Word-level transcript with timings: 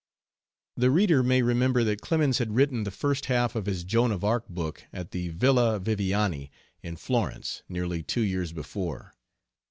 The 0.77 0.89
reader 0.89 1.21
may 1.21 1.43
remember 1.43 1.83
that 1.83 2.01
Clemens 2.01 2.39
had 2.39 2.55
written 2.55 2.85
the 2.85 2.89
first 2.89 3.25
half 3.25 3.53
of 3.53 3.67
his 3.67 3.83
Joan 3.83 4.11
of 4.11 4.23
Arc 4.23 4.49
book 4.49 4.81
at 4.91 5.11
the 5.11 5.29
Villa 5.29 5.77
Viviani, 5.79 6.51
in 6.81 6.95
Florence, 6.95 7.61
nearly 7.69 8.01
two 8.01 8.21
years 8.21 8.51
before. 8.51 9.13